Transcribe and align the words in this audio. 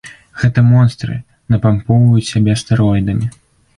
Гэта 0.43 0.61
монстры, 0.69 1.17
напампоўваць 1.55 2.27
сябе 2.31 2.59
стэроідамі. 2.63 3.27